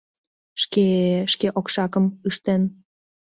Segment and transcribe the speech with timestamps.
[0.61, 0.85] Шке...
[1.31, 2.61] шке окшакым ыштен.